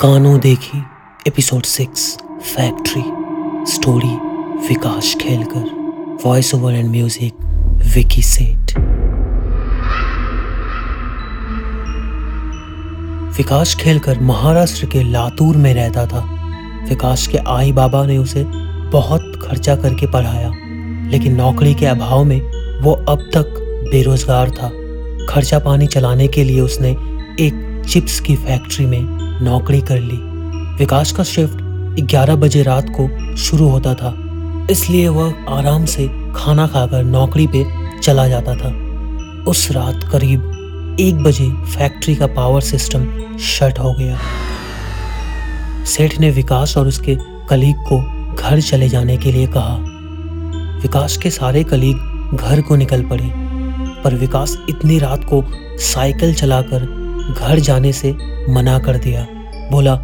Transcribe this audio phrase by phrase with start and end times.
[0.00, 0.78] कानो देखी
[1.26, 2.02] episode six,
[2.46, 3.02] factory,
[3.72, 4.08] story
[4.68, 7.34] Vikas Khelkar voice over and music
[7.94, 8.76] Vicky Seth.
[13.36, 16.22] Vikas Khelkar Maharashtra के लातूर में रहता था।
[16.88, 18.44] विकास के आई बाबा ने उसे
[18.92, 20.52] बहुत खर्चा करके पढ़ाया,
[21.10, 22.40] लेकिन नौकरी के अभाव में
[22.82, 23.60] वो अब तक
[23.90, 24.68] बेरोजगार था।
[25.28, 26.90] खर्चा पानी चलाने के लिए उसने
[27.40, 30.16] एक चिप्स की फैक्ट्री में नौकरी कर ली।
[30.78, 31.58] विकास का शिफ्ट
[32.00, 34.14] 11 बजे रात को शुरू होता था।
[34.70, 37.64] इसलिए वह आराम से खाना खाकर नौकरी पे
[38.02, 38.68] चला जाता था।
[39.44, 43.06] उस रात करीब एक बजे फैक्ट्री का पावर सिस्टम
[43.38, 44.18] शट हो गया।
[45.84, 47.16] सेठ ने विकास और उसके
[47.50, 47.98] कलीग को
[48.34, 49.76] घर चले जाने के लिए कहा।
[50.82, 51.96] विकास के सारे कलीग
[52.34, 53.32] घर को निकल पड़े,
[54.04, 55.44] पर विकास इतनी रात को
[55.78, 58.14] साइकिल चलाकर घर जाने से
[58.48, 59.26] मना कर दिया।
[59.70, 59.94] बोला,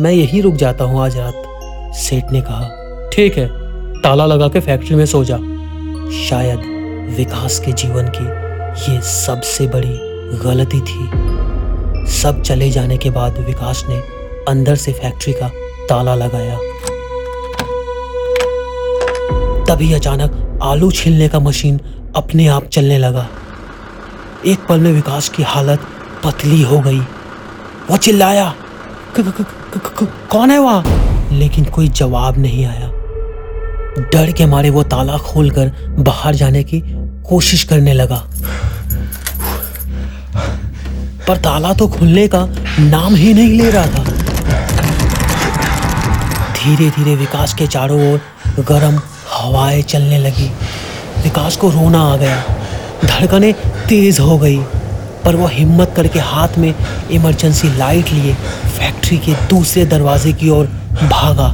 [0.00, 1.42] मैं यहीं रुक जाता हूँ आज रात।
[1.94, 2.68] सेठ ने कहा,
[3.12, 3.46] ठीक है,
[4.02, 5.36] ताला लगा के फैक्ट्री में सो जा।
[6.28, 6.58] शायद
[7.16, 9.98] विकास के जीवन की ये सबसे बड़ी
[10.38, 13.96] गलती थी। सब चले जाने के बाद विकास ने
[14.48, 15.48] अंदर से फैक्ट्री का
[15.88, 16.58] ताला लगाया।
[19.64, 21.80] तभी अचानक आलू छीलने का मशीन
[22.16, 23.28] अपने आप चलने लगा।
[24.46, 25.80] एक पल में विकास की हालत
[26.24, 27.00] पतली हो गई।
[27.90, 28.54] वो चिल्लाया
[29.18, 32.88] कौन है वहाँ लेकिन कोई जवाब नहीं आया।
[34.12, 36.80] डर के मारे वो ताला खोलकर बाहर जाने की
[37.28, 38.22] कोशिश करने लगा।
[41.28, 42.44] पर ताला तो खुलने का
[42.80, 44.04] नाम ही नहीं ले रहा था।
[46.54, 48.20] धीरे धीरे विकास के चारों ओर
[48.68, 49.00] गर्म
[49.32, 50.48] हवाएँ चलने लगी।
[51.22, 52.42] विकास को रोना आ गया।
[53.04, 53.52] धड़कनें
[53.88, 54.58] तेज हो गई।
[55.24, 56.74] पर वो हिम्मत करके हाथ में
[57.10, 58.34] इमरजेंसी लाइट लिए
[58.78, 60.66] फैक्ट्री के दूसरे दरवाजे की ओर
[61.02, 61.48] भागा।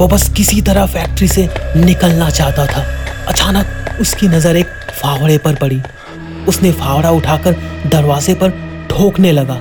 [0.00, 2.84] वो बस किसी तरह फैक्ट्री से निकलना चाहता था।
[3.28, 5.80] अचानक उसकी नज़र एक फावड़े पर पड़ी।
[6.48, 7.56] उसने फावड़ा उठाकर
[7.86, 8.50] दरवाजे पर
[8.90, 9.58] ठोकने लगा।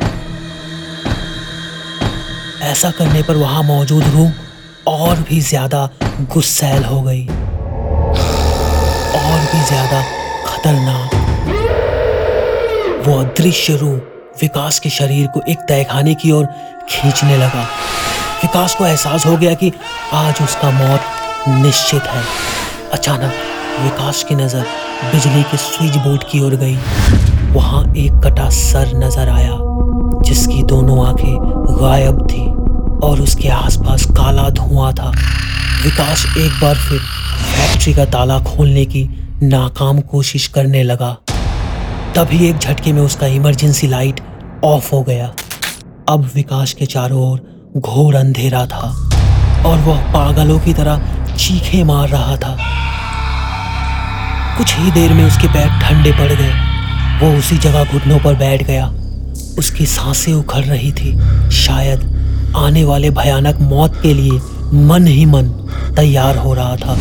[2.64, 4.32] ऐसा करने पर वहाँ मौजूद रूह
[4.88, 5.90] और भी ज़्यादा
[6.34, 7.26] गुस्सैल हो गई।
[9.14, 10.02] और भी ज़्यादा
[10.46, 11.21] खतरनाक।
[13.02, 16.46] वो अदृश्य रूप विकास के शरीर को एक तहखाने की ओर
[16.90, 17.62] खींचने लगा।
[18.44, 19.72] विकास को एहसास हो गया कि
[20.14, 22.24] आज उसका मौत निश्चित है।
[22.94, 23.34] अचानक
[23.82, 24.66] विकास की नज़र
[25.12, 26.76] बिजली के स्विच बोर्ड की ओर गई।
[27.54, 29.58] वहाँ एक कटा सर नज़र आया,
[30.24, 31.36] जिसकी दोनों आँखें
[31.82, 32.46] गायब थी
[33.08, 35.10] और उसके आसपास काला धुआँ था।
[35.84, 39.04] विकास एक बार फिर फैक्ट्री का ताला खोलने की
[39.44, 41.16] नाकाम कोशिश करने लगा।
[42.16, 44.20] तभी एक झटके में उसका इमरजेंसी लाइट
[44.64, 45.34] ऑफ़ हो गया।
[46.10, 47.42] अब विकास के चारों ओर
[47.78, 49.10] घोर अंधेरा था
[49.66, 51.02] और वह पागलों की तरह
[51.36, 52.58] चीखे मार रहा था।
[54.58, 56.52] कुछ ही देर में उसके पैर ठंडे पड़ गए।
[57.20, 58.88] वो उसी जगह घुटनों पर बैठ गया।
[59.60, 61.18] उसकी साँसें उखड़ रही थी।
[61.52, 62.00] शायद
[62.58, 64.40] आने वाले भयानक मौत के लिए
[64.74, 65.44] मन ही मन
[65.96, 66.98] तैयार हो रहा था।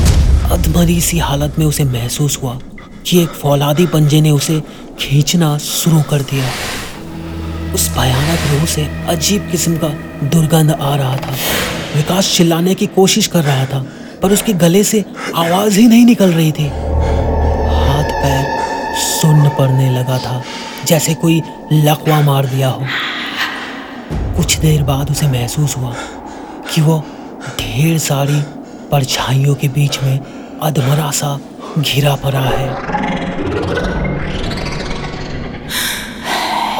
[0.51, 2.59] अधमरी सी हालत में उसे महसूस हुआ
[3.07, 4.63] कि एक फौलादी पंजे ने उसे
[5.01, 6.51] खींचना शुरू कर दिया।
[7.75, 9.89] उस भयानक रूह से अजीब किस्म का
[10.27, 11.35] दुर्गंध आ रहा था।
[11.97, 13.87] विकास चिल्लाने की कोशिश कर रहा था,
[14.23, 15.05] पर उसके गले से
[15.37, 16.67] आवाज़ ही नहीं निकल रही थी।
[17.87, 18.45] हाथ पैर
[18.99, 20.43] सुन्न पड़ने लगा था,
[20.87, 22.87] जैसे कोई लकवा मार दिया हो।
[24.37, 25.95] कुछ देर बाद उसे महसूस हुआ
[26.75, 27.05] कि वो
[27.61, 28.43] ढेर सारी
[28.91, 30.21] परछाइयों के बीच में
[30.63, 31.41] अधमरा सा
[31.79, 32.69] घिरा पड़ा है।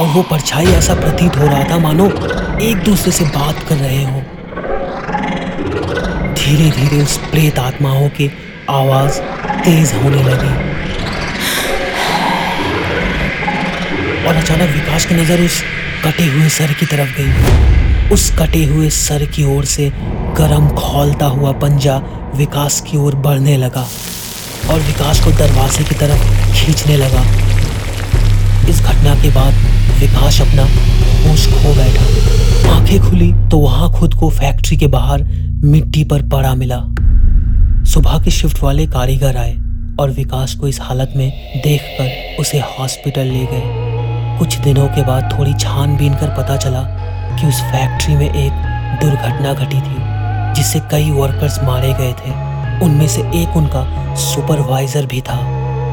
[0.01, 2.05] और वो परछाई ऐसा प्रतीत हो रहा था, मानो
[2.61, 4.21] एक दूसरे से बात कर रहे हो।
[6.35, 8.31] धीरे धीरे उस प्रेत आत्माओं की
[8.71, 9.19] आवाज़
[9.65, 10.55] तेज होने लगी।
[14.29, 15.63] और अचानक विकास की नज़र उस
[16.05, 19.91] कटे हुए सर की तरफ़ गई। उस कटे हुए सर की ओर से
[20.39, 21.97] गरम खोलता हुआ पंजा
[22.37, 23.87] विकास की ओर बढ़ने लगा
[24.71, 26.23] और विकास को दरवाजे की तरफ़
[26.55, 27.25] खींचने लगा।
[28.69, 29.55] इस घटना के बाद
[30.01, 30.63] विकास अपना
[31.23, 35.23] होश खो बैठा। आँखें खुली तो वहाँ खुद को फैक्ट्री के बाहर
[35.65, 36.79] मिट्टी पर पड़ा मिला।
[37.85, 39.53] सुबह के शिफ्ट वाले कारीगर आए
[40.01, 41.31] और विकास को इस हालत में
[41.65, 46.83] देखकर उसे हॉस्पिटल ले गए। कुछ दिनों के बाद थोड़ी छानबीन कर पता चला
[47.41, 48.53] कि उस फैक्ट्री में एक
[49.03, 49.97] दुर्घटना घटी थी,
[50.55, 52.31] जिससे कई वर्कर्स मारे गए थे।
[52.85, 55.39] उनमें से एक उनका सुपरवाइजर भी था।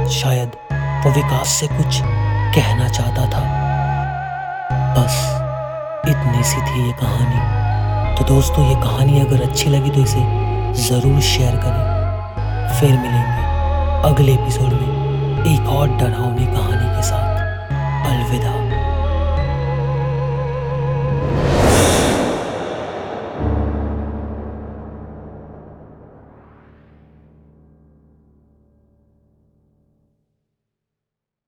[0.09, 0.51] शायद
[1.05, 2.01] वो विकास से कुछ
[2.57, 3.41] कहना चाहता था।
[4.93, 5.15] बस,
[6.09, 7.39] इतनी सी थी ये कहानी।
[8.15, 10.21] तो दोस्तों, ये कहानी अगर अच्छी लगी तो इसे
[10.83, 11.83] ज़रूर शेयर करें।
[12.79, 13.43] फिर मिलेंगे
[14.09, 14.89] अगले एपिसोड में
[15.53, 16.76] एक और डरावनी कहानी।